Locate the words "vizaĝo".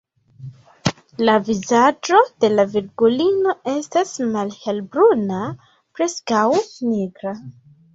1.49-2.23